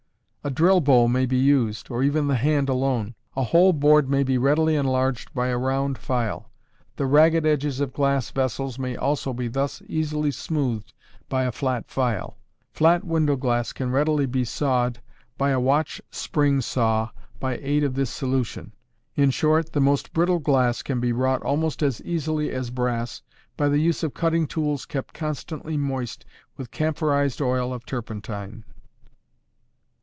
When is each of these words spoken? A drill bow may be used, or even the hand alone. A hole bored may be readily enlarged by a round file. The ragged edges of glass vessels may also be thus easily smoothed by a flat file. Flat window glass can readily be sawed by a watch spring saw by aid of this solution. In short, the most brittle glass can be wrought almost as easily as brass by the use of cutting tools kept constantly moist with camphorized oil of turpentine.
A 0.43 0.49
drill 0.49 0.81
bow 0.81 1.07
may 1.07 1.27
be 1.27 1.37
used, 1.37 1.91
or 1.91 2.01
even 2.01 2.25
the 2.25 2.33
hand 2.35 2.67
alone. 2.67 3.13
A 3.35 3.43
hole 3.43 3.73
bored 3.73 4.09
may 4.09 4.23
be 4.23 4.39
readily 4.39 4.75
enlarged 4.75 5.31
by 5.35 5.49
a 5.49 5.57
round 5.59 5.99
file. 5.99 6.49
The 6.95 7.05
ragged 7.05 7.45
edges 7.45 7.79
of 7.79 7.93
glass 7.93 8.31
vessels 8.31 8.79
may 8.79 8.95
also 8.95 9.33
be 9.33 9.47
thus 9.47 9.83
easily 9.85 10.31
smoothed 10.31 10.95
by 11.29 11.43
a 11.43 11.51
flat 11.51 11.91
file. 11.91 12.37
Flat 12.73 13.03
window 13.03 13.35
glass 13.35 13.71
can 13.71 13.91
readily 13.91 14.25
be 14.25 14.43
sawed 14.43 14.99
by 15.37 15.51
a 15.51 15.59
watch 15.59 16.01
spring 16.09 16.59
saw 16.59 17.11
by 17.39 17.57
aid 17.57 17.83
of 17.83 17.93
this 17.93 18.09
solution. 18.09 18.73
In 19.13 19.29
short, 19.29 19.73
the 19.73 19.79
most 19.79 20.11
brittle 20.11 20.39
glass 20.39 20.81
can 20.81 20.99
be 20.99 21.13
wrought 21.13 21.43
almost 21.43 21.83
as 21.83 22.01
easily 22.01 22.49
as 22.49 22.71
brass 22.71 23.21
by 23.55 23.69
the 23.69 23.77
use 23.77 24.01
of 24.01 24.15
cutting 24.15 24.47
tools 24.47 24.87
kept 24.87 25.13
constantly 25.13 25.77
moist 25.77 26.25
with 26.57 26.71
camphorized 26.71 27.41
oil 27.41 27.71
of 27.71 27.85
turpentine. 27.85 28.65